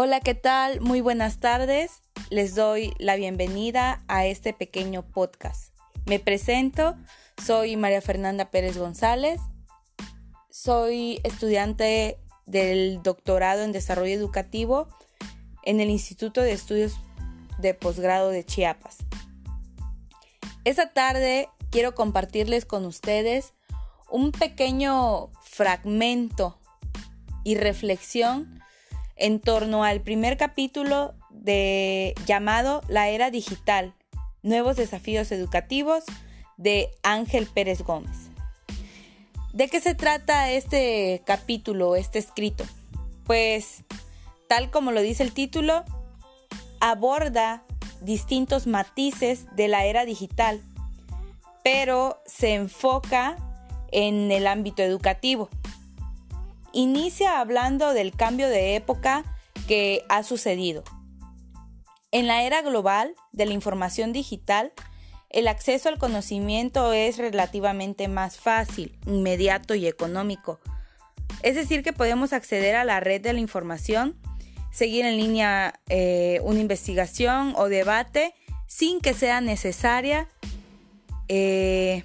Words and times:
Hola, 0.00 0.20
¿qué 0.20 0.34
tal? 0.34 0.80
Muy 0.80 1.00
buenas 1.00 1.40
tardes. 1.40 2.02
Les 2.30 2.54
doy 2.54 2.94
la 3.00 3.16
bienvenida 3.16 4.04
a 4.06 4.26
este 4.26 4.52
pequeño 4.52 5.02
podcast. 5.02 5.74
Me 6.06 6.20
presento, 6.20 6.94
soy 7.44 7.76
María 7.76 8.00
Fernanda 8.00 8.48
Pérez 8.52 8.78
González. 8.78 9.40
Soy 10.50 11.18
estudiante 11.24 12.20
del 12.46 13.02
doctorado 13.02 13.64
en 13.64 13.72
desarrollo 13.72 14.14
educativo 14.14 14.86
en 15.64 15.80
el 15.80 15.90
Instituto 15.90 16.42
de 16.42 16.52
Estudios 16.52 16.94
de 17.58 17.74
Posgrado 17.74 18.30
de 18.30 18.44
Chiapas. 18.44 18.98
Esta 20.62 20.92
tarde 20.92 21.48
quiero 21.72 21.96
compartirles 21.96 22.66
con 22.66 22.86
ustedes 22.86 23.52
un 24.08 24.30
pequeño 24.30 25.32
fragmento 25.42 26.56
y 27.42 27.56
reflexión 27.56 28.62
en 29.18 29.40
torno 29.40 29.84
al 29.84 30.00
primer 30.00 30.36
capítulo 30.36 31.14
de 31.30 32.14
llamado 32.26 32.82
La 32.88 33.08
Era 33.08 33.30
Digital, 33.30 33.94
Nuevos 34.42 34.76
Desafíos 34.76 35.32
Educativos 35.32 36.04
de 36.56 36.90
Ángel 37.02 37.46
Pérez 37.46 37.82
Gómez. 37.82 38.30
¿De 39.52 39.68
qué 39.68 39.80
se 39.80 39.94
trata 39.94 40.50
este 40.50 41.22
capítulo, 41.24 41.96
este 41.96 42.18
escrito? 42.18 42.64
Pues, 43.24 43.84
tal 44.48 44.70
como 44.70 44.92
lo 44.92 45.00
dice 45.00 45.22
el 45.22 45.32
título, 45.32 45.84
aborda 46.80 47.64
distintos 48.00 48.66
matices 48.66 49.46
de 49.56 49.68
la 49.68 49.84
era 49.84 50.04
digital, 50.04 50.60
pero 51.64 52.22
se 52.24 52.54
enfoca 52.54 53.36
en 53.90 54.30
el 54.30 54.46
ámbito 54.46 54.82
educativo 54.82 55.48
inicia 56.78 57.40
hablando 57.40 57.92
del 57.92 58.14
cambio 58.14 58.48
de 58.48 58.76
época 58.76 59.24
que 59.66 60.04
ha 60.08 60.22
sucedido. 60.22 60.84
En 62.12 62.28
la 62.28 62.44
era 62.44 62.62
global 62.62 63.16
de 63.32 63.46
la 63.46 63.52
información 63.52 64.12
digital, 64.12 64.72
el 65.28 65.48
acceso 65.48 65.88
al 65.88 65.98
conocimiento 65.98 66.92
es 66.92 67.18
relativamente 67.18 68.06
más 68.06 68.38
fácil, 68.38 68.96
inmediato 69.06 69.74
y 69.74 69.88
económico. 69.88 70.60
Es 71.42 71.56
decir, 71.56 71.82
que 71.82 71.92
podemos 71.92 72.32
acceder 72.32 72.76
a 72.76 72.84
la 72.84 73.00
red 73.00 73.20
de 73.20 73.32
la 73.32 73.40
información, 73.40 74.16
seguir 74.70 75.04
en 75.04 75.16
línea 75.16 75.80
eh, 75.88 76.40
una 76.44 76.60
investigación 76.60 77.54
o 77.56 77.68
debate 77.68 78.34
sin 78.68 79.00
que 79.00 79.14
sea 79.14 79.40
necesaria 79.40 80.28
eh, 81.26 82.04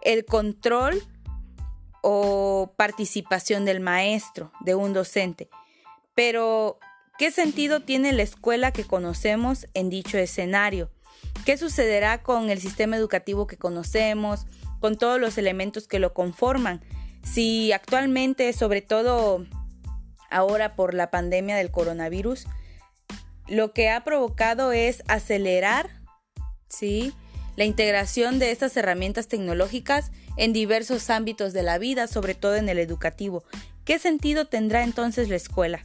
el 0.00 0.24
control 0.24 1.02
o 2.08 2.72
participación 2.76 3.64
del 3.64 3.80
maestro, 3.80 4.52
de 4.60 4.76
un 4.76 4.92
docente. 4.92 5.48
Pero, 6.14 6.78
¿qué 7.18 7.32
sentido 7.32 7.80
tiene 7.80 8.12
la 8.12 8.22
escuela 8.22 8.70
que 8.70 8.84
conocemos 8.84 9.66
en 9.74 9.90
dicho 9.90 10.16
escenario? 10.16 10.88
¿Qué 11.44 11.56
sucederá 11.56 12.22
con 12.22 12.48
el 12.48 12.60
sistema 12.60 12.96
educativo 12.96 13.48
que 13.48 13.56
conocemos, 13.56 14.46
con 14.78 14.96
todos 14.96 15.20
los 15.20 15.36
elementos 15.36 15.88
que 15.88 15.98
lo 15.98 16.14
conforman? 16.14 16.80
Si 17.24 17.72
actualmente, 17.72 18.52
sobre 18.52 18.82
todo 18.82 19.44
ahora 20.30 20.76
por 20.76 20.94
la 20.94 21.10
pandemia 21.10 21.56
del 21.56 21.72
coronavirus, 21.72 22.46
lo 23.48 23.72
que 23.72 23.90
ha 23.90 24.04
provocado 24.04 24.70
es 24.70 25.02
acelerar, 25.08 25.90
¿sí? 26.68 27.12
La 27.56 27.64
integración 27.64 28.38
de 28.38 28.50
estas 28.50 28.76
herramientas 28.76 29.28
tecnológicas 29.28 30.12
en 30.36 30.52
diversos 30.52 31.10
ámbitos 31.10 31.52
de 31.52 31.62
la 31.62 31.78
vida, 31.78 32.06
sobre 32.06 32.34
todo 32.34 32.56
en 32.56 32.68
el 32.68 32.78
educativo. 32.78 33.44
¿Qué 33.84 33.98
sentido 33.98 34.46
tendrá 34.46 34.82
entonces 34.82 35.28
la 35.28 35.36
escuela? 35.36 35.82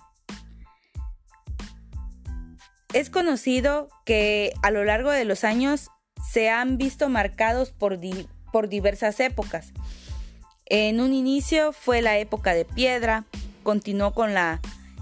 Es 2.93 3.09
conocido 3.09 3.87
que 4.05 4.53
a 4.61 4.71
lo 4.71 4.83
largo 4.83 5.11
de 5.11 5.23
los 5.23 5.43
años 5.43 5.89
se 6.29 6.49
han 6.49 6.77
visto 6.77 7.09
marcados 7.09 7.71
por, 7.71 7.97
por 8.51 8.67
diversas 8.67 9.19
épocas. 9.19 9.71
En 10.65 10.99
un 10.99 11.13
inicio 11.13 11.73
fue 11.73 12.01
la 12.01 12.17
época 12.17 12.53
de 12.53 12.65
piedra, 12.65 13.25
continuó 13.63 14.13
con 14.13 14.33
la 14.33 14.59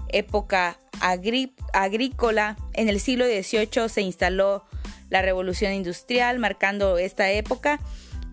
época 0.08 0.78
agrícola, 1.00 2.56
en 2.74 2.88
el 2.88 3.00
siglo 3.00 3.24
XVIII 3.24 3.88
se 3.88 4.02
instaló 4.02 4.64
la 5.10 5.22
revolución 5.22 5.72
industrial, 5.72 6.38
marcando 6.38 6.96
esta 6.98 7.30
época. 7.30 7.80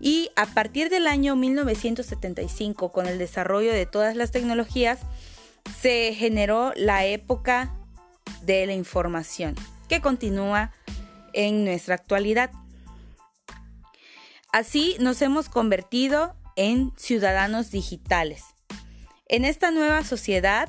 Y 0.00 0.30
a 0.36 0.46
partir 0.46 0.90
del 0.90 1.06
año 1.06 1.36
1975, 1.36 2.92
con 2.92 3.06
el 3.06 3.18
desarrollo 3.18 3.72
de 3.72 3.84
todas 3.84 4.16
las 4.16 4.30
tecnologías, 4.30 5.00
se 5.80 6.14
generó 6.14 6.72
la 6.76 7.04
época 7.04 7.74
de 8.42 8.64
la 8.66 8.74
información, 8.74 9.54
que 9.88 10.00
continúa 10.00 10.72
en 11.32 11.64
nuestra 11.64 11.96
actualidad. 11.96 12.50
Así 14.52 14.96
nos 15.00 15.20
hemos 15.20 15.48
convertido 15.48 16.34
en 16.56 16.92
ciudadanos 16.96 17.70
digitales. 17.70 18.44
En 19.28 19.44
esta 19.44 19.70
nueva 19.70 20.04
sociedad, 20.04 20.68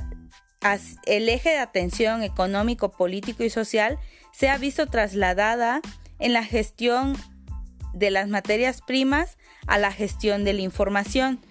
el 1.05 1.29
eje 1.29 1.49
de 1.49 1.59
atención 1.59 2.23
económico, 2.23 2.91
político 2.91 3.43
y 3.43 3.49
social 3.49 3.97
se 4.39 4.49
ha 4.49 4.57
visto 4.57 4.87
trasladada 4.87 5.81
en 6.17 6.31
la 6.31 6.45
gestión 6.45 7.17
de 7.93 8.09
las 8.09 8.29
materias 8.29 8.81
primas 8.81 9.37
a 9.67 9.77
la 9.77 9.91
gestión 9.91 10.45
de 10.45 10.53
la 10.53 10.61
información. 10.61 11.41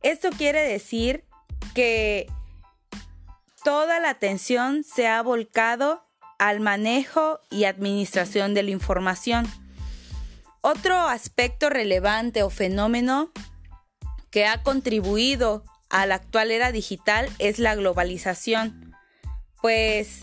Esto 0.00 0.30
quiere 0.30 0.62
decir 0.62 1.26
que 1.74 2.26
toda 3.62 4.00
la 4.00 4.08
atención 4.08 4.82
se 4.82 5.06
ha 5.06 5.20
volcado 5.20 6.06
al 6.38 6.60
manejo 6.60 7.38
y 7.50 7.64
administración 7.64 8.54
de 8.54 8.62
la 8.62 8.70
información. 8.70 9.46
Otro 10.62 10.96
aspecto 10.96 11.68
relevante 11.68 12.42
o 12.42 12.48
fenómeno 12.48 13.30
que 14.30 14.46
ha 14.46 14.62
contribuido 14.62 15.64
a 15.90 16.06
la 16.06 16.14
actual 16.14 16.50
era 16.50 16.72
digital 16.72 17.28
es 17.38 17.58
la 17.58 17.74
globalización, 17.74 18.96
pues 19.60 20.22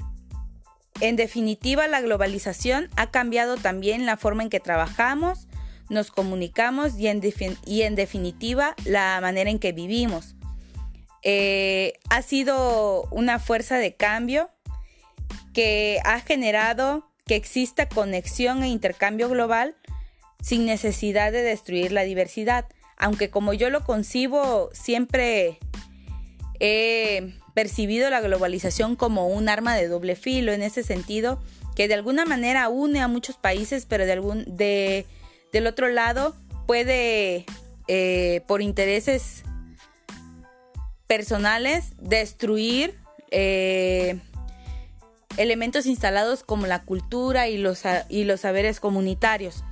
en 0.99 1.15
definitiva, 1.15 1.87
la 1.87 2.01
globalización 2.01 2.89
ha 2.95 3.09
cambiado 3.09 3.57
también 3.57 4.05
la 4.05 4.17
forma 4.17 4.43
en 4.43 4.49
que 4.49 4.59
trabajamos, 4.59 5.47
nos 5.89 6.11
comunicamos 6.11 6.97
y 6.97 7.07
en, 7.07 7.21
definitiva 7.95 8.75
la 8.85 9.19
manera 9.21 9.49
en 9.49 9.59
que 9.59 9.71
vivimos. 9.71 10.35
Eh, 11.23 11.93
ha 12.09 12.21
sido 12.21 13.07
una 13.11 13.39
fuerza 13.39 13.77
de 13.77 13.95
cambio 13.95 14.49
que 15.53 15.99
ha 16.05 16.19
generado 16.19 17.07
que 17.25 17.35
exista 17.35 17.87
conexión 17.87 18.63
e 18.63 18.69
intercambio 18.69 19.29
global 19.29 19.75
sin 20.41 20.65
necesidad 20.65 21.31
de 21.31 21.43
destruir 21.43 21.91
la 21.91 22.03
diversidad. 22.03 22.65
Aunque 22.97 23.29
como 23.29 23.53
yo 23.53 23.69
lo 23.69 23.83
concibo, 23.83 24.69
siempre 24.73 25.59
he 26.59 27.33
percibido 27.53 28.09
la 28.09 28.21
globalización 28.21 28.95
como 28.95 29.27
un 29.27 29.49
arma 29.49 29.75
de 29.75 29.87
doble 29.87 30.15
filo 30.15 30.53
en 30.53 30.61
ese 30.61 30.83
sentido, 30.83 31.41
que 31.75 31.87
de 31.87 31.93
alguna 31.93 32.25
manera 32.25 32.69
une 32.69 33.01
a 33.01 33.07
muchos 33.07 33.37
países, 33.37 33.85
pero 33.85 34.05
de 34.05 34.11
algún, 34.11 34.45
de, 34.47 35.05
del 35.51 35.67
otro 35.67 35.89
lado 35.89 36.35
puede, 36.67 37.45
eh, 37.87 38.41
por 38.47 38.61
intereses 38.61 39.43
personales, 41.07 41.93
destruir 41.99 42.97
eh, 43.31 44.19
elementos 45.37 45.85
instalados 45.85 46.43
como 46.43 46.67
la 46.67 46.83
cultura 46.83 47.47
y 47.47 47.57
los, 47.57 47.83
y 48.09 48.23
los 48.23 48.41
saberes 48.41 48.79
comunitarios. 48.79 49.63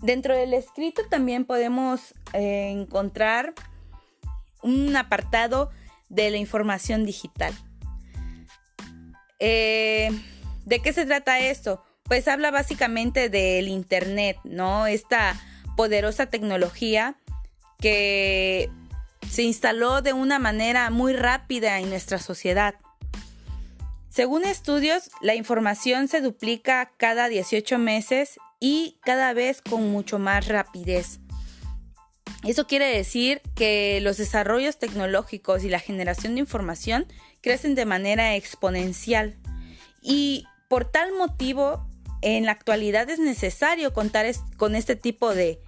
Dentro 0.00 0.36
del 0.36 0.52
escrito 0.52 1.02
también 1.08 1.44
podemos 1.46 2.14
eh, 2.34 2.70
encontrar 2.70 3.54
un 4.64 4.96
apartado 4.96 5.70
de 6.08 6.30
la 6.30 6.38
información 6.38 7.04
digital. 7.04 7.52
Eh, 9.38 10.10
¿De 10.64 10.80
qué 10.80 10.92
se 10.92 11.04
trata 11.06 11.38
esto? 11.38 11.84
Pues 12.04 12.26
habla 12.28 12.50
básicamente 12.50 13.28
del 13.28 13.68
Internet, 13.68 14.38
¿no? 14.44 14.86
Esta 14.86 15.40
poderosa 15.76 16.26
tecnología 16.26 17.16
que 17.78 18.70
se 19.30 19.42
instaló 19.42 20.00
de 20.00 20.12
una 20.12 20.38
manera 20.38 20.90
muy 20.90 21.12
rápida 21.12 21.78
en 21.80 21.90
nuestra 21.90 22.18
sociedad. 22.18 22.76
Según 24.08 24.44
estudios, 24.44 25.10
la 25.20 25.34
información 25.34 26.08
se 26.08 26.20
duplica 26.20 26.92
cada 26.96 27.28
18 27.28 27.78
meses 27.78 28.38
y 28.60 28.98
cada 29.02 29.32
vez 29.32 29.60
con 29.60 29.90
mucho 29.90 30.18
más 30.18 30.46
rapidez. 30.48 31.18
Eso 32.44 32.66
quiere 32.66 32.86
decir 32.86 33.40
que 33.54 34.00
los 34.02 34.18
desarrollos 34.18 34.78
tecnológicos 34.78 35.64
y 35.64 35.70
la 35.70 35.78
generación 35.78 36.34
de 36.34 36.40
información 36.40 37.06
crecen 37.40 37.74
de 37.74 37.86
manera 37.86 38.36
exponencial 38.36 39.36
y 40.02 40.46
por 40.68 40.84
tal 40.84 41.14
motivo 41.14 41.86
en 42.20 42.44
la 42.46 42.52
actualidad 42.52 43.08
es 43.08 43.18
necesario 43.18 43.92
contar 43.92 44.26
con 44.56 44.74
este 44.74 44.96
tipo 44.96 45.34
de, 45.34 45.60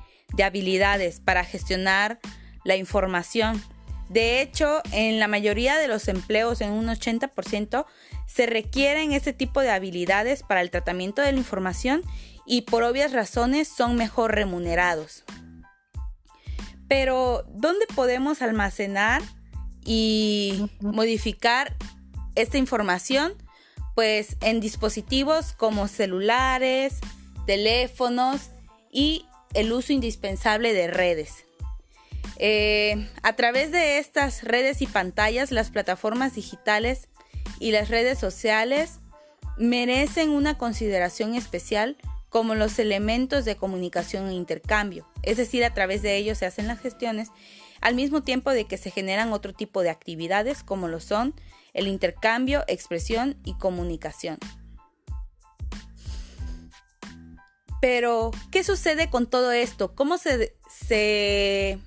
habilidades 0.42 1.20
para 1.20 1.44
gestionar 1.44 2.18
la 2.64 2.76
información. 2.76 3.62
De 4.08 4.40
hecho, 4.40 4.80
en 4.92 5.18
la 5.18 5.28
mayoría 5.28 5.78
de 5.78 5.88
los 5.88 6.08
empleos, 6.08 6.60
en 6.60 6.72
un 6.72 6.86
80%, 6.86 7.86
se 8.26 8.46
requieren 8.46 9.12
este 9.12 9.32
tipo 9.32 9.60
de 9.60 9.70
habilidades 9.70 10.42
para 10.42 10.62
el 10.62 10.70
tratamiento 10.70 11.22
de 11.22 11.32
la 11.32 11.38
información 11.38 12.02
y 12.44 12.62
por 12.62 12.82
obvias 12.82 13.12
razones 13.12 13.68
son 13.68 13.96
mejor 13.96 14.34
remunerados. 14.34 15.24
Pero, 16.88 17.44
¿dónde 17.48 17.86
podemos 17.94 18.42
almacenar 18.42 19.22
y 19.84 20.70
modificar 20.80 21.76
esta 22.34 22.58
información? 22.58 23.34
Pues 23.94 24.36
en 24.40 24.60
dispositivos 24.60 25.52
como 25.52 25.88
celulares, 25.88 26.98
teléfonos 27.46 28.50
y 28.92 29.26
el 29.54 29.72
uso 29.72 29.92
indispensable 29.92 30.74
de 30.74 30.88
redes. 30.88 31.46
Eh, 32.38 33.08
a 33.22 33.34
través 33.34 33.72
de 33.72 33.98
estas 33.98 34.44
redes 34.44 34.82
y 34.82 34.86
pantallas, 34.86 35.50
las 35.50 35.70
plataformas 35.70 36.34
digitales 36.34 37.08
y 37.58 37.70
las 37.70 37.88
redes 37.88 38.18
sociales 38.18 39.00
merecen 39.56 40.30
una 40.30 40.58
consideración 40.58 41.34
especial 41.34 41.96
como 42.28 42.54
los 42.54 42.78
elementos 42.78 43.44
de 43.44 43.56
comunicación 43.56 44.28
e 44.28 44.34
intercambio, 44.34 45.08
es 45.22 45.36
decir, 45.36 45.64
a 45.64 45.74
través 45.74 46.02
de 46.02 46.16
ellos 46.16 46.38
se 46.38 46.46
hacen 46.46 46.66
las 46.66 46.80
gestiones, 46.80 47.28
al 47.80 47.94
mismo 47.94 48.22
tiempo 48.22 48.50
de 48.50 48.64
que 48.64 48.78
se 48.78 48.90
generan 48.90 49.32
otro 49.32 49.52
tipo 49.52 49.82
de 49.82 49.90
actividades 49.90 50.62
como 50.62 50.88
lo 50.88 51.00
son 51.00 51.34
el 51.76 51.88
intercambio, 51.88 52.64
expresión 52.68 53.36
y 53.44 53.54
comunicación. 53.54 54.38
Pero, 57.82 58.30
¿qué 58.50 58.64
sucede 58.64 59.10
con 59.10 59.26
todo 59.26 59.52
esto? 59.52 59.94
¿Cómo 59.94 60.16
se, 60.16 60.56
se 60.68 61.78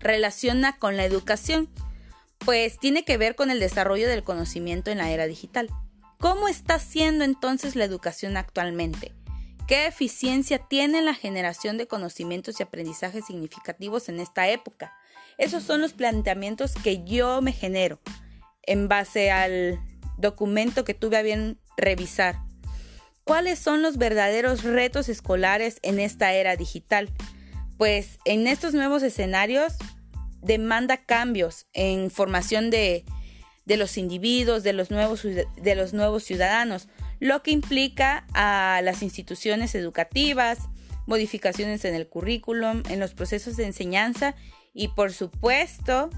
relaciona 0.00 0.76
con 0.78 0.98
la 0.98 1.06
educación? 1.06 1.70
Pues 2.38 2.78
tiene 2.78 3.04
que 3.04 3.16
ver 3.16 3.34
con 3.34 3.50
el 3.50 3.58
desarrollo 3.58 4.06
del 4.06 4.22
conocimiento 4.22 4.90
en 4.90 4.98
la 4.98 5.10
era 5.10 5.26
digital. 5.26 5.70
¿Cómo 6.18 6.46
está 6.46 6.78
siendo 6.78 7.24
entonces 7.24 7.74
la 7.74 7.84
educación 7.84 8.36
actualmente? 8.36 9.12
¿Qué 9.72 9.86
eficiencia 9.86 10.58
tiene 10.58 11.00
la 11.00 11.14
generación 11.14 11.78
de 11.78 11.86
conocimientos 11.86 12.60
y 12.60 12.62
aprendizajes 12.62 13.24
significativos 13.24 14.10
en 14.10 14.20
esta 14.20 14.50
época? 14.50 14.92
Esos 15.38 15.62
son 15.62 15.80
los 15.80 15.94
planteamientos 15.94 16.74
que 16.74 17.04
yo 17.04 17.40
me 17.40 17.52
genero 17.54 17.98
en 18.64 18.86
base 18.86 19.30
al 19.30 19.80
documento 20.18 20.84
que 20.84 20.92
tuve 20.92 21.16
a 21.16 21.22
bien 21.22 21.58
revisar. 21.78 22.36
¿Cuáles 23.24 23.60
son 23.60 23.80
los 23.80 23.96
verdaderos 23.96 24.62
retos 24.62 25.08
escolares 25.08 25.78
en 25.80 26.00
esta 26.00 26.34
era 26.34 26.54
digital? 26.56 27.08
Pues 27.78 28.18
en 28.26 28.48
estos 28.48 28.74
nuevos 28.74 29.02
escenarios 29.02 29.76
demanda 30.42 30.98
cambios 30.98 31.66
en 31.72 32.10
formación 32.10 32.68
de, 32.68 33.06
los 33.64 33.96
individuos, 33.96 34.64
de 34.64 34.74
los, 34.74 34.90
nuevos, 34.90 35.22
de 35.22 35.74
los 35.74 35.94
nuevos 35.94 36.24
ciudadanos, 36.24 36.88
lo 37.22 37.40
que 37.44 37.52
implica 37.52 38.26
a 38.34 38.80
las 38.82 39.00
instituciones 39.00 39.76
educativas, 39.76 40.58
modificaciones 41.06 41.84
en 41.84 41.94
el 41.94 42.08
currículum, 42.08 42.82
en 42.88 42.98
los 42.98 43.14
procesos 43.14 43.56
de 43.56 43.64
enseñanza 43.64 44.34
y 44.74 44.88
por 44.88 45.12
supuesto 45.12 46.10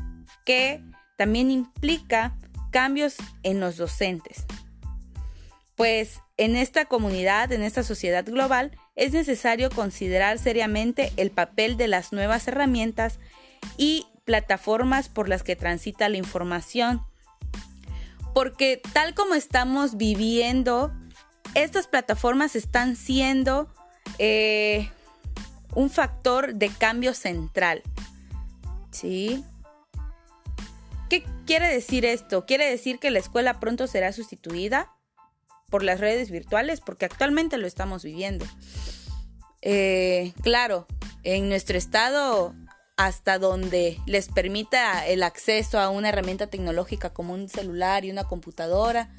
que 0.47 0.83
también 1.19 1.51
implica 1.51 2.39
cambios 2.71 3.17
en 3.43 3.61
los 3.61 3.77
docentes. 3.77 4.47
Pues 5.77 6.21
en 6.39 6.57
esta 6.57 6.87
comunidad, 6.87 7.53
en 7.53 7.65
esta 7.65 7.83
sociedad 7.83 8.25
global, 8.25 8.71
es 8.97 9.13
necesario 9.13 9.69
considerar 9.69 10.39
seriamente 10.39 11.13
el 11.19 11.31
papel 11.31 11.77
de 11.77 11.89
las 11.89 12.15
nuevas 12.15 12.49
herramientas 12.49 13.19
y 13.77 14.07
plataformas 14.25 15.11
por 15.11 15.29
las 15.29 15.43
que 15.43 15.55
transita 15.55 16.09
la 16.09 16.17
información. 16.17 17.03
Porque 18.35 18.83
tal 18.93 19.15
como 19.15 19.35
estamos 19.35 19.97
viviendo, 19.97 20.93
estas 21.55 21.87
plataformas 21.87 22.57
están 22.57 22.97
siendo 22.97 23.73
eh, 24.19 24.91
un 25.75 25.89
factor 25.89 26.55
de 26.55 26.69
cambio 26.69 27.15
central. 27.15 27.83
¿Sí? 28.91 29.45
¿Qué 31.09 31.25
quiere 31.47 31.69
decir 31.69 32.05
esto? 32.05 32.45
¿Quiere 32.45 32.69
decir 32.69 32.99
que 32.99 33.11
la 33.11 33.21
escuela 33.21 33.61
pronto 33.61 33.87
será 33.87 34.13
sustituida 34.13 34.91
por 35.71 35.83
las 35.83 36.01
redes 36.01 36.31
virtuales? 36.31 36.81
Porque 36.81 37.05
actualmente 37.05 37.57
lo 37.57 37.67
estamos 37.67 38.03
viviendo. 38.03 38.47
Eh, 39.63 40.33
claro, 40.43 40.87
en 41.23 41.49
nuestro 41.49 41.79
estado 41.79 42.55
hasta 42.97 43.39
donde 43.39 43.99
les 44.07 44.29
permita 44.29 45.07
el 45.07 45.23
acceso 45.23 45.81
a 45.81 45.91
una 45.91 46.11
herramienta 46.11 46.47
tecnológica 46.47 47.13
como 47.13 47.35
un 47.35 47.49
celular 47.49 48.05
y 48.05 48.11
una 48.11 48.25
computadora. 48.25 49.15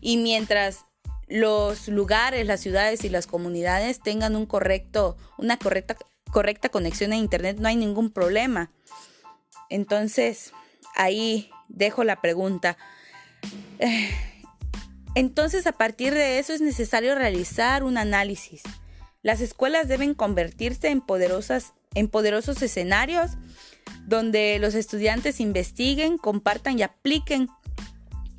Y 0.00 0.18
mientras 0.18 0.86
los 1.26 1.88
lugares, 1.88 2.46
las 2.46 2.60
ciudades 2.60 3.04
y 3.04 3.08
las 3.08 3.26
comunidades 3.26 4.00
tengan 4.00 4.36
un 4.36 4.46
correcto, 4.46 5.16
una 5.36 5.58
correcta, 5.58 5.96
correcta 6.30 6.68
conexión 6.68 7.12
a 7.12 7.16
Internet, 7.16 7.58
no 7.58 7.68
hay 7.68 7.76
ningún 7.76 8.10
problema. 8.10 8.70
Entonces, 9.68 10.52
ahí 10.94 11.50
dejo 11.68 12.04
la 12.04 12.20
pregunta. 12.20 12.78
Entonces, 15.14 15.66
a 15.66 15.72
partir 15.72 16.14
de 16.14 16.38
eso 16.38 16.52
es 16.52 16.60
necesario 16.60 17.14
realizar 17.14 17.82
un 17.82 17.98
análisis. 17.98 18.62
Las 19.22 19.40
escuelas 19.40 19.88
deben 19.88 20.14
convertirse 20.14 20.88
en 20.88 21.00
poderosas 21.00 21.74
en 21.98 22.08
poderosos 22.08 22.62
escenarios 22.62 23.32
donde 24.06 24.58
los 24.60 24.74
estudiantes 24.74 25.40
investiguen, 25.40 26.16
compartan 26.16 26.78
y 26.78 26.82
apliquen 26.82 27.48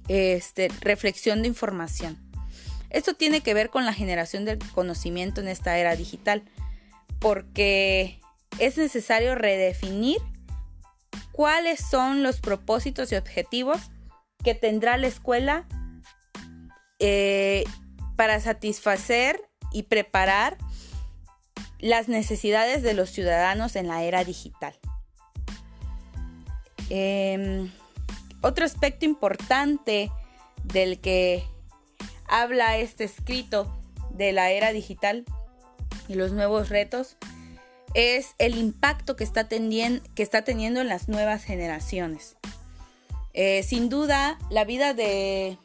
este, 0.07 0.69
reflexión 0.79 1.41
de 1.41 1.50
información. 1.50 2.17
Esto 2.89 3.15
tiene 3.15 3.41
que 3.41 3.53
ver 3.53 3.69
con 3.69 3.85
la 3.85 3.94
generación 3.94 4.45
del 4.45 4.59
conocimiento 4.73 5.41
en 5.41 5.50
esta 5.50 5.77
era 5.77 5.95
digital, 5.95 6.44
porque 7.19 8.19
es 8.59 8.77
necesario 8.77 9.35
redefinir 9.35 10.19
cuáles 11.33 11.81
son 11.81 12.23
los 12.23 12.39
propósitos 12.39 13.12
y 13.12 13.15
objetivos 13.15 13.79
que 14.44 14.55
tendrá 14.55 14.97
la 14.97 15.07
escuela 15.07 15.67
eh, 17.00 17.65
para 18.15 18.39
satisfacer 18.39 19.41
y 19.71 19.83
preparar 19.83 20.57
las 21.79 22.07
necesidades 22.07 22.83
de 22.83 22.93
los 22.93 23.09
ciudadanos 23.09 23.75
en 23.75 23.88
la 23.88 24.03
era 24.03 24.24
digital. 24.24 24.74
Em, 26.89 27.71
otro 28.41 28.65
aspecto 28.65 29.05
importante 29.05 30.12
del 30.63 31.00
que 31.00 31.43
habla 32.27 32.77
este 32.77 33.03
escrito 33.03 33.75
de 34.12 34.33
la 34.33 34.51
era 34.51 34.71
digital 34.71 35.25
y 36.07 36.15
los 36.15 36.31
nuevos 36.31 36.69
retos 36.69 37.17
es 37.93 38.36
el 38.38 38.57
impacto 38.57 39.15
que 39.15 39.24
está, 39.24 39.48
que 39.48 40.24
está 40.24 40.43
teniendo 40.43 40.81
en 40.81 40.88
las 40.88 41.07
nuevas 41.07 41.43
generaciones. 41.43 42.36
Eh, 43.33 43.63
sin 43.63 43.89
duda, 43.89 44.38
la 44.50 44.65
vida 44.65 44.93
de 44.93 45.57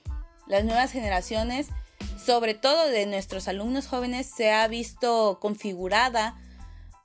las 0.46 0.64
nuevas 0.64 0.92
generaciones 0.92 1.68
sobre 2.24 2.54
todo 2.54 2.86
de 2.88 3.06
nuestros 3.06 3.48
alumnos 3.48 3.86
jóvenes, 3.86 4.26
se 4.26 4.50
ha 4.50 4.66
visto 4.68 5.38
configurada 5.40 6.40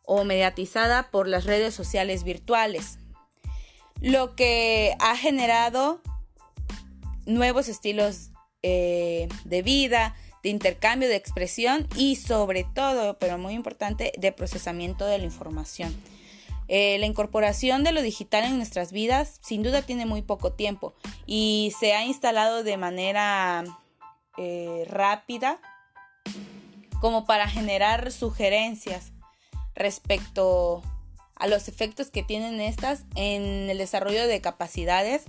o 0.06 0.24
mediatizada 0.24 1.12
por 1.12 1.28
las 1.28 1.46
redes 1.46 1.74
sociales 1.74 2.24
virtuales, 2.24 2.98
lo 4.02 4.36
que 4.36 4.96
ha 5.00 5.16
generado 5.16 6.02
nuevos 7.26 7.68
estilos 7.68 8.32
eh, 8.64 9.28
de 9.44 9.62
vida, 9.62 10.16
de 10.42 10.50
intercambio 10.50 11.10
de 11.10 11.16
expresión 11.16 11.88
y 11.96 12.16
sobre 12.16 12.64
todo, 12.64 13.20
pero 13.20 13.38
muy 13.38 13.54
importante, 13.54 14.14
de 14.18 14.32
procesamiento 14.32 15.06
de 15.06 15.18
la 15.18 15.26
información. 15.26 15.96
Eh, 16.70 16.98
la 17.00 17.08
incorporación 17.08 17.84
de 17.84 17.92
lo 17.92 18.02
digital 18.02 18.46
en 18.46 18.58
nuestras 18.58 18.92
vidas 18.92 19.40
sin 19.42 19.64
duda 19.64 19.82
tiene 19.82 20.06
muy 20.06 20.22
poco 20.22 20.54
tiempo 20.54 20.94
y 21.26 21.74
se 21.80 21.94
ha 21.94 22.06
instalado 22.06 22.64
de 22.64 22.78
manera 22.78 23.64
eh, 24.42 24.86
rápida 24.88 25.60
como 27.02 27.26
para 27.26 27.50
generar 27.50 28.10
sugerencias 28.14 29.12
respecto 29.76 30.82
a 31.36 31.48
los 31.48 31.68
efectos 31.68 32.10
que 32.10 32.24
tienen 32.24 32.62
estas 32.62 33.04
en 33.16 33.70
el 33.70 33.78
desarrollo 33.78 34.28
de 34.28 34.40
capacidades 34.40 35.24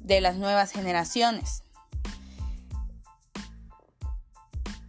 de 0.00 0.20
las 0.20 0.36
nuevas 0.36 0.72
generaciones. 0.72 1.62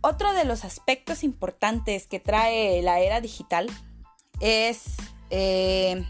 Otro 0.01 0.33
de 0.33 0.43
los 0.43 0.65
aspectos 0.65 1.23
importantes 1.23 2.07
que 2.07 2.19
trae 2.19 2.81
la 2.81 2.99
era 2.99 3.21
digital 3.21 3.69
es 4.41 4.97
eh, 5.29 6.05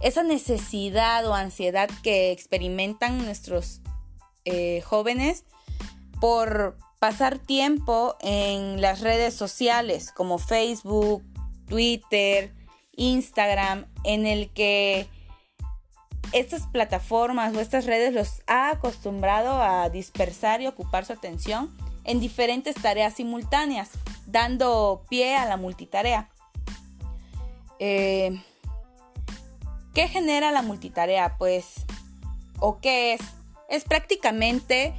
esa 0.00 0.22
necesidad 0.22 1.26
o 1.26 1.34
ansiedad 1.34 1.90
que 2.04 2.30
experimentan 2.30 3.24
nuestros 3.24 3.80
eh, 4.44 4.82
jóvenes 4.82 5.44
por 6.20 6.76
pasar 6.98 7.38
tiempo 7.38 8.16
en 8.20 8.80
las 8.80 9.00
redes 9.00 9.34
sociales 9.34 10.10
como 10.12 10.38
Facebook, 10.38 11.22
Twitter, 11.68 12.54
Instagram, 12.96 13.86
en 14.04 14.26
el 14.26 14.50
que 14.50 15.08
estas 16.32 16.62
plataformas 16.66 17.54
o 17.54 17.60
estas 17.60 17.86
redes 17.86 18.12
los 18.12 18.42
ha 18.46 18.70
acostumbrado 18.70 19.62
a 19.62 19.88
dispersar 19.90 20.60
y 20.60 20.66
ocupar 20.66 21.04
su 21.04 21.12
atención 21.12 21.76
en 22.04 22.20
diferentes 22.20 22.74
tareas 22.74 23.14
simultáneas, 23.14 23.90
dando 24.26 25.04
pie 25.08 25.36
a 25.36 25.46
la 25.46 25.56
multitarea. 25.56 26.30
Eh, 27.78 28.40
¿Qué 29.94 30.08
genera 30.08 30.50
la 30.50 30.62
multitarea? 30.62 31.36
Pues, 31.38 31.84
¿o 32.58 32.78
qué 32.78 33.14
es? 33.14 33.20
Es 33.68 33.84
prácticamente 33.84 34.92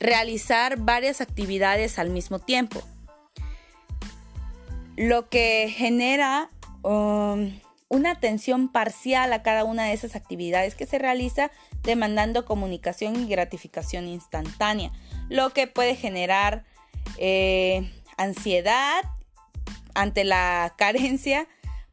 realizar 0.00 0.78
varias 0.78 1.20
actividades 1.20 1.98
al 1.98 2.10
mismo 2.10 2.38
tiempo. 2.38 2.82
Lo 4.96 5.28
que 5.28 5.72
genera 5.74 6.50
um, 6.82 7.50
una 7.88 8.10
atención 8.10 8.68
parcial 8.68 9.32
a 9.32 9.42
cada 9.42 9.64
una 9.64 9.84
de 9.84 9.92
esas 9.92 10.16
actividades 10.16 10.74
que 10.74 10.86
se 10.86 10.98
realiza 10.98 11.50
demandando 11.82 12.44
comunicación 12.44 13.16
y 13.16 13.26
gratificación 13.26 14.08
instantánea, 14.08 14.92
lo 15.28 15.50
que 15.50 15.66
puede 15.66 15.94
generar 15.94 16.64
eh, 17.18 17.90
ansiedad 18.16 19.02
ante 19.94 20.24
la 20.24 20.74
carencia 20.78 21.46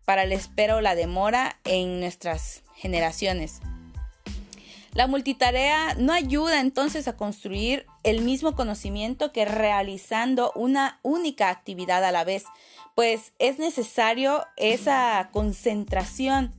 para 0.05 0.25
la 0.25 0.35
espera 0.35 0.75
o 0.75 0.81
la 0.81 0.95
demora 0.95 1.57
en 1.63 1.99
nuestras 1.99 2.63
generaciones. 2.75 3.61
La 4.93 5.07
multitarea 5.07 5.95
no 5.95 6.11
ayuda 6.11 6.59
entonces 6.59 7.07
a 7.07 7.15
construir 7.15 7.85
el 8.03 8.21
mismo 8.21 8.55
conocimiento 8.55 9.31
que 9.31 9.45
realizando 9.45 10.51
una 10.55 10.99
única 11.03 11.49
actividad 11.49 12.03
a 12.03 12.11
la 12.11 12.23
vez, 12.23 12.45
pues 12.95 13.33
es 13.39 13.59
necesario 13.59 14.45
esa 14.57 15.29
concentración 15.31 16.53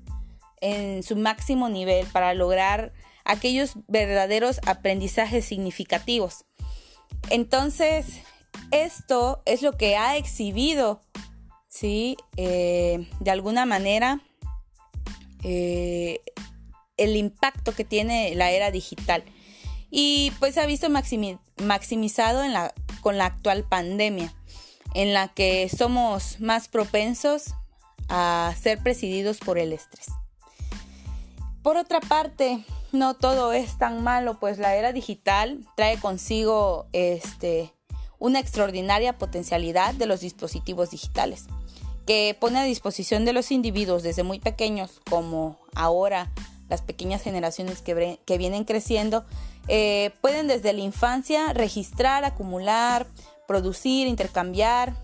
en 0.60 1.02
su 1.02 1.16
máximo 1.16 1.68
nivel 1.68 2.06
para 2.06 2.34
lograr 2.34 2.92
aquellos 3.24 3.74
verdaderos 3.88 4.60
aprendizajes 4.66 5.44
significativos. 5.44 6.44
Entonces, 7.30 8.20
esto 8.70 9.42
es 9.44 9.62
lo 9.62 9.72
que 9.72 9.96
ha 9.96 10.16
exhibido, 10.16 11.00
¿sí? 11.68 12.16
Eh, 12.36 13.08
de 13.20 13.30
alguna 13.30 13.66
manera, 13.66 14.20
eh, 15.42 16.20
el 16.96 17.16
impacto 17.16 17.72
que 17.72 17.84
tiene 17.84 18.34
la 18.34 18.50
era 18.50 18.70
digital. 18.70 19.24
Y 19.94 20.32
pues 20.38 20.54
se 20.54 20.60
ha 20.62 20.66
visto 20.66 20.88
maximizado 20.88 22.42
en 22.42 22.54
la, 22.54 22.72
con 23.02 23.18
la 23.18 23.26
actual 23.26 23.62
pandemia 23.62 24.32
en 24.94 25.12
la 25.12 25.28
que 25.28 25.68
somos 25.68 26.40
más 26.40 26.68
propensos 26.68 27.54
a 28.08 28.54
ser 28.60 28.78
presididos 28.78 29.38
por 29.38 29.58
el 29.58 29.72
estrés. 29.72 30.06
Por 31.62 31.76
otra 31.76 32.00
parte, 32.00 32.64
no 32.90 33.14
todo 33.14 33.52
es 33.52 33.76
tan 33.78 34.02
malo, 34.02 34.40
pues 34.40 34.58
la 34.58 34.74
era 34.76 34.92
digital 34.92 35.66
trae 35.76 35.98
consigo 35.98 36.86
este, 36.92 37.72
una 38.18 38.40
extraordinaria 38.40 39.18
potencialidad 39.18 39.94
de 39.94 40.06
los 40.06 40.20
dispositivos 40.20 40.90
digitales, 40.90 41.46
que 42.06 42.36
pone 42.40 42.58
a 42.58 42.64
disposición 42.64 43.24
de 43.24 43.32
los 43.32 43.52
individuos 43.52 44.02
desde 44.02 44.22
muy 44.22 44.40
pequeños, 44.40 45.00
como 45.08 45.58
ahora 45.74 46.32
las 46.68 46.82
pequeñas 46.82 47.22
generaciones 47.22 47.82
que, 47.82 48.18
que 48.24 48.38
vienen 48.38 48.64
creciendo, 48.64 49.24
eh, 49.68 50.10
pueden 50.20 50.48
desde 50.48 50.72
la 50.72 50.80
infancia 50.80 51.52
registrar, 51.52 52.24
acumular, 52.24 53.06
producir, 53.46 54.06
intercambiar, 54.06 54.94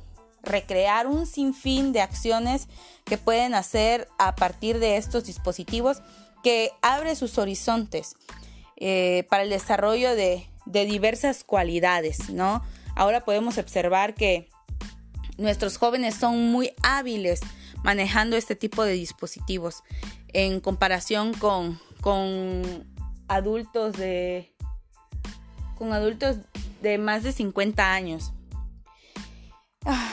recrear 0.43 1.07
un 1.07 1.27
sinfín 1.27 1.93
de 1.93 2.01
acciones 2.01 2.69
que 3.05 3.19
pueden 3.19 3.55
hacer 3.55 4.09
a 4.19 4.35
partir 4.35 4.79
de 4.79 4.97
estos 4.97 5.25
dispositivos 5.25 6.03
que 6.43 6.71
abre 6.83 7.17
sus 7.17 7.39
horizontes 7.39 8.17
eh, 8.77 9.27
para 9.29 9.43
el 9.43 9.51
desarrollo 9.51 10.15
de, 10.15 10.47
de 10.67 10.85
diversas 10.87 11.45
cualidades, 11.45 12.31
¿no? 12.31 12.63
Ahora 12.95 13.25
podemos 13.25 13.59
observar 13.59 14.15
que 14.15 14.49
nuestros 15.37 15.77
jóvenes 15.79 16.15
son 16.15 16.51
muy 16.51 16.73
hábiles 16.83 17.41
manejando 17.83 18.37
este 18.37 18.57
tipo 18.57 18.85
de 18.85 18.93
dispositivos 18.93 19.83
en 20.33 20.61
comparación 20.61 21.33
con, 21.33 21.81
con 22.01 22.87
adultos 23.29 23.93
de 23.95 24.53
con 25.77 25.93
adultos 25.93 26.39
de 26.83 26.99
más 26.99 27.23
de 27.23 27.33
50 27.33 27.93
años. 27.93 28.33
Ah, 29.85 30.13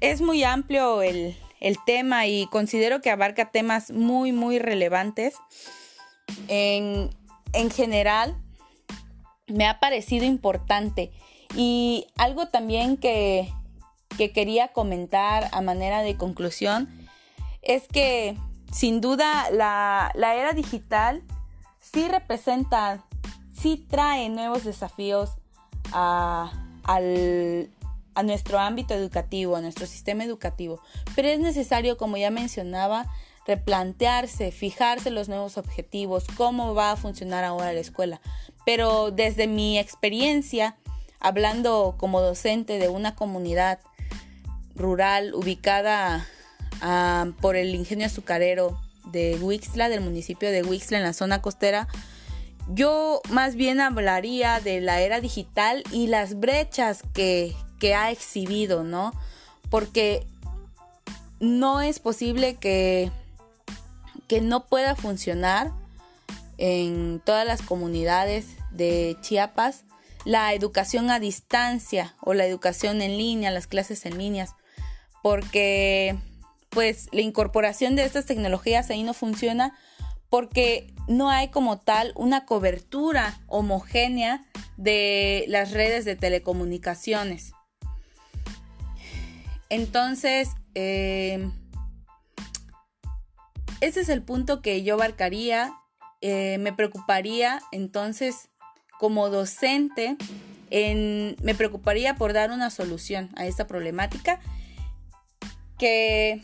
es 0.00 0.20
muy 0.20 0.44
amplio 0.44 1.02
el, 1.02 1.36
tema 1.86 2.26
y 2.26 2.46
considero 2.46 3.00
que 3.00 3.10
abarca 3.10 3.50
temas 3.50 3.90
muy, 3.90 4.32
muy 4.32 4.58
relevantes. 4.58 5.34
En, 6.46 7.10
general, 7.74 8.36
me 9.48 9.66
ha 9.66 9.80
parecido 9.80 10.24
importante. 10.24 11.10
Y 11.56 12.06
algo 12.16 12.48
también 12.48 12.96
que, 12.96 13.52
quería 14.34 14.68
comentar 14.68 15.48
a 15.52 15.60
manera 15.60 16.02
de 16.02 16.16
conclusión 16.16 16.88
es 17.62 17.86
que 17.88 18.36
sin 18.72 19.00
duda 19.00 19.48
la, 19.50 20.12
era 20.14 20.52
digital 20.52 21.22
sí 21.92 22.08
representa, 22.08 23.04
sí 23.52 23.86
trae 23.88 24.28
nuevos 24.28 24.64
desafíos 24.64 25.30
al, 25.92 27.70
a 28.14 28.22
nuestro 28.22 28.58
ámbito 28.58 28.94
educativo, 28.94 29.56
a 29.56 29.60
nuestro 29.60 29.86
sistema 29.86 30.24
educativo. 30.24 30.80
Pero 31.14 31.28
es 31.28 31.40
necesario, 31.40 31.96
como 31.96 32.16
ya 32.16 32.30
mencionaba, 32.30 33.06
replantearse, 33.46 34.52
fijarse 34.52 35.10
los 35.10 35.28
nuevos 35.28 35.56
objetivos, 35.56 36.26
cómo 36.36 36.74
va 36.74 36.92
a 36.92 36.96
funcionar 36.96 37.44
ahora 37.44 37.72
la 37.72 37.80
escuela. 37.80 38.20
Pero 38.66 39.10
desde 39.10 39.46
mi 39.46 39.78
experiencia, 39.78 40.76
hablando 41.20 41.94
como 41.96 42.20
docente 42.20 42.78
de 42.78 42.88
una 42.88 43.14
comunidad 43.14 43.80
rural 44.74 45.34
ubicada 45.34 46.26
ah, 46.82 47.28
por 47.40 47.56
el 47.56 47.74
ingenio 47.74 48.06
azucarero 48.06 48.78
de 49.12 49.38
Huixla, 49.40 49.88
del 49.88 50.00
municipio 50.00 50.50
de 50.50 50.62
Huixla 50.62 50.98
en 50.98 51.04
la 51.04 51.12
zona 51.12 51.42
costera, 51.42 51.88
yo 52.68 53.22
más 53.30 53.54
bien 53.54 53.80
hablaría 53.80 54.60
de 54.60 54.80
la 54.80 55.00
era 55.00 55.20
digital 55.20 55.84
y 55.90 56.06
las 56.06 56.38
brechas 56.38 57.02
que, 57.14 57.54
que 57.78 57.94
ha 57.94 58.10
exhibido, 58.10 58.84
¿no? 58.84 59.12
Porque 59.70 60.26
no 61.40 61.80
es 61.80 61.98
posible 61.98 62.56
que, 62.56 63.10
que 64.26 64.40
no 64.40 64.66
pueda 64.66 64.96
funcionar 64.96 65.72
en 66.58 67.20
todas 67.24 67.46
las 67.46 67.62
comunidades 67.62 68.46
de 68.70 69.16
Chiapas 69.22 69.84
la 70.24 70.52
educación 70.52 71.10
a 71.10 71.20
distancia 71.20 72.14
o 72.20 72.34
la 72.34 72.44
educación 72.44 73.00
en 73.00 73.16
línea, 73.16 73.50
las 73.50 73.66
clases 73.66 74.04
en 74.04 74.18
líneas, 74.18 74.56
porque 75.22 76.18
pues 76.70 77.08
la 77.12 77.20
incorporación 77.20 77.96
de 77.96 78.04
estas 78.04 78.26
tecnologías 78.26 78.90
ahí 78.90 79.02
no 79.02 79.14
funciona 79.14 79.76
porque 80.30 80.92
no 81.06 81.30
hay 81.30 81.48
como 81.48 81.78
tal 81.78 82.12
una 82.14 82.44
cobertura 82.44 83.40
homogénea 83.46 84.44
de 84.76 85.44
las 85.48 85.72
redes 85.72 86.04
de 86.04 86.16
telecomunicaciones. 86.16 87.52
Entonces, 89.70 90.50
eh, 90.74 91.50
ese 93.80 94.00
es 94.00 94.08
el 94.08 94.22
punto 94.22 94.60
que 94.60 94.82
yo 94.82 94.94
abarcaría. 94.94 95.74
Eh, 96.20 96.58
me 96.58 96.72
preocuparía 96.72 97.60
entonces 97.70 98.48
como 98.98 99.30
docente, 99.30 100.16
me 100.70 101.54
preocuparía 101.56 102.16
por 102.16 102.32
dar 102.32 102.50
una 102.50 102.70
solución 102.70 103.30
a 103.36 103.46
esta 103.46 103.66
problemática 103.68 104.40
que 105.78 106.42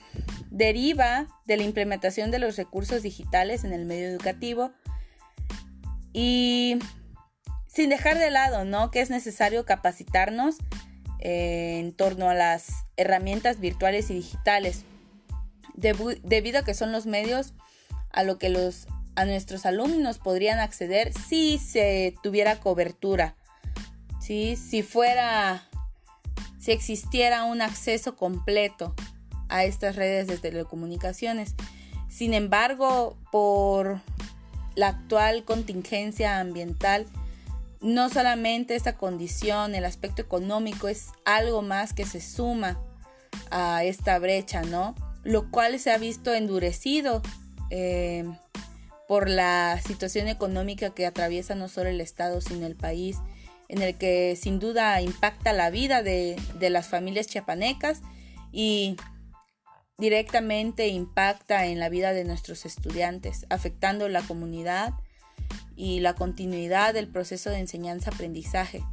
deriva 0.55 1.27
de 1.47 1.57
la 1.57 1.65
implementación 1.65 2.31
de 2.31 2.39
los 2.39 2.57
recursos 2.57 3.03
digitales 3.03 3.65
en 3.65 3.73
el 3.73 3.85
medio 3.85 4.09
educativo. 4.09 4.71
Y 6.13 6.79
sin 7.67 7.91
dejar 7.91 8.19
de 8.19 8.31
lado, 8.31 8.65
¿no? 8.65 8.93
Que 8.93 9.01
es 9.01 9.11
necesario 9.11 9.65
capacitarnos 9.65 10.59
eh, 11.19 11.81
en 11.81 11.93
torno 11.93 12.31
a 12.31 12.35
las 12.35 12.87
herramientas 12.97 13.59
virtuales 13.59 14.11
y 14.11 14.15
digitales, 14.15 14.85
debido 15.75 16.61
a 16.61 16.65
que 16.65 16.73
son 16.73 16.93
los 16.93 17.05
medios 17.07 17.53
a 18.13 18.23
lo 18.23 18.39
que 18.39 18.49
los 18.49 18.87
a 19.17 19.25
nuestros 19.25 19.67
alumnos 19.67 20.19
podrían 20.19 20.59
acceder 20.59 21.13
si 21.13 21.59
se 21.59 22.15
tuviera 22.23 22.61
cobertura, 22.61 23.37
si 24.21 24.57
fuera, 24.83 25.69
si 26.59 26.73
existiera 26.73 27.45
un 27.45 27.63
acceso 27.63 28.17
completo 28.17 28.95
a 29.49 29.65
estas 29.65 29.97
redes 29.97 30.27
de 30.27 30.39
telecomunicaciones. 30.39 31.55
Sin 32.09 32.35
embargo, 32.35 33.17
por 33.31 34.01
la 34.75 34.89
actual 34.89 35.45
contingencia 35.45 36.39
ambiental, 36.41 37.07
no 37.81 38.09
solamente 38.09 38.77
esta 38.77 38.97
condición, 38.97 39.75
el 39.75 39.85
aspecto 39.85 40.23
económico 40.23 40.89
es 40.89 41.09
algo 41.25 41.61
más 41.61 41.93
que 41.93 42.07
se 42.07 42.21
suma 42.21 42.81
a 43.51 43.85
esta 43.85 44.19
brecha, 44.19 44.63
¿no? 44.63 44.95
Lo 45.23 45.51
cual 45.51 45.79
se 45.79 45.93
ha 45.93 45.99
visto 45.99 46.33
endurecido 46.33 47.21
eh, 47.71 48.25
por 49.07 49.29
la 49.29 49.81
situación 49.87 50.29
económica 50.29 50.91
que 50.91 51.07
atraviesa 51.07 51.55
no 51.55 51.69
solo 51.69 51.91
el 51.91 52.01
Estado, 52.01 52.41
sino 52.41 52.67
el 52.67 52.75
país, 52.75 53.19
en 53.69 53.83
el 53.83 53.97
que 53.97 54.37
sin 54.41 54.59
duda 54.59 55.01
impacta 55.03 55.53
la 55.53 55.71
vida 55.71 56.03
de, 56.03 56.37
de 56.59 56.71
las 56.71 56.87
familias 56.87 57.27
chiapanecas 57.27 58.01
y 58.53 58.97
directamente 59.99 60.89
impacta 60.89 61.67
en 61.67 61.79
la 61.79 61.89
vida 61.89 62.13
de 62.13 62.25
nuestros 62.25 62.67
estudiantes, 62.67 63.47
afectando 63.51 64.09
la 64.09 64.23
comunidad 64.23 64.95
y 65.77 66.01
la 66.01 66.15
continuidad 66.15 66.95
del 66.95 67.09
proceso 67.09 67.51
de 67.51 67.59
enseñanza-aprendizaje, 67.59 68.85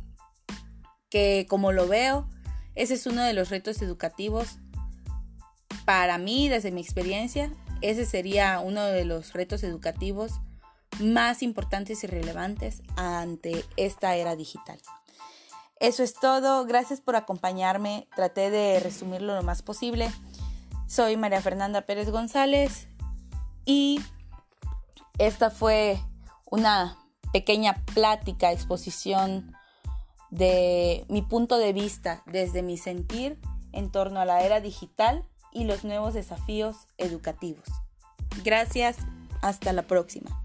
que 1.10 1.46
como 1.50 1.72
lo 1.72 1.88
veo, 1.88 2.29
ese 2.75 2.93
es 2.93 3.05
uno 3.05 3.24
de 3.24 3.34
los 3.34 3.50
retos 3.50 3.81
educativos 3.81 4.60
para 5.86 6.17
mí, 6.17 6.50
desde 6.50 6.72
mi 6.72 6.81
experiencia, 6.81 7.51
ese 7.81 8.05
sería 8.05 8.60
uno 8.60 8.84
de 8.84 9.05
los 9.05 9.34
retos 9.34 9.63
educativos 9.63 10.39
más 11.00 11.41
importantes 11.41 12.03
y 12.03 12.08
relevantes 12.08 12.84
ante 12.96 13.65
esta 13.75 14.15
era 14.15 14.36
digital. 14.36 14.79
Eso 15.79 16.03
es 16.03 16.13
todo, 16.13 16.65
gracias 16.65 17.01
por 17.01 17.15
acompañarme, 17.15 18.08
traté 18.15 18.51
de 18.51 18.79
resumirlo 18.79 19.36
lo 19.36 19.41
más 19.41 19.63
posible. 19.63 20.12
Soy 20.91 21.15
María 21.15 21.41
Fernanda 21.41 21.83
Pérez 21.83 22.10
González 22.10 22.89
y 23.63 24.01
esta 25.19 25.50
fue 25.50 25.98
una 26.45 26.98
pequeña 27.31 27.75
plática, 27.93 28.51
exposición 28.51 29.55
de 30.31 31.05
mi 31.07 31.21
punto 31.21 31.60
de 31.60 31.71
vista 31.71 32.24
desde 32.25 32.62
mi 32.62 32.75
sentir 32.75 33.39
en 33.71 33.89
torno 33.89 34.19
a 34.19 34.25
la 34.25 34.43
era 34.43 34.60
digital 34.60 35.24
y 35.53 35.63
los 35.63 35.86
nuevos 35.86 36.13
desafíos 36.13 36.75
educativos. 36.98 37.69
Gracias, 38.43 38.98
hasta 39.41 39.71
la 39.71 39.83
próxima. 39.83 40.40